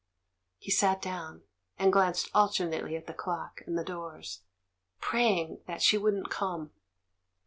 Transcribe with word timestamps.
He 0.57 0.71
sat 0.71 0.99
down, 0.99 1.43
and 1.77 1.93
glanced 1.93 2.31
alternately 2.33 2.95
at 2.95 3.05
the 3.05 3.13
clock 3.13 3.61
and 3.67 3.77
the 3.77 3.83
doors, 3.83 4.41
praying 4.99 5.59
that 5.67 5.83
she 5.83 5.95
wouldn't 5.95 6.31
come. 6.31 6.71